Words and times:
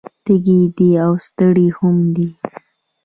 تږی 0.25 0.61
دی 0.75 0.89
او 1.05 1.13
ستړی 1.25 1.67
هم 1.77 1.97
دی 2.15 2.27